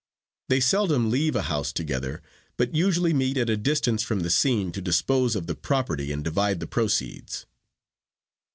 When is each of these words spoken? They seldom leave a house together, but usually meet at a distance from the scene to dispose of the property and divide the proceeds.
They 0.49 0.59
seldom 0.59 1.11
leave 1.11 1.35
a 1.35 1.43
house 1.43 1.71
together, 1.71 2.23
but 2.57 2.73
usually 2.73 3.13
meet 3.13 3.37
at 3.37 3.51
a 3.51 3.55
distance 3.55 4.01
from 4.01 4.21
the 4.21 4.31
scene 4.31 4.71
to 4.71 4.81
dispose 4.81 5.35
of 5.35 5.45
the 5.45 5.53
property 5.53 6.11
and 6.11 6.23
divide 6.23 6.59
the 6.59 6.65
proceeds. 6.65 7.45